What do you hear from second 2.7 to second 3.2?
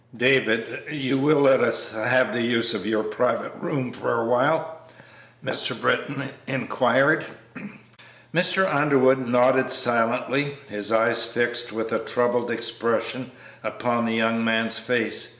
of your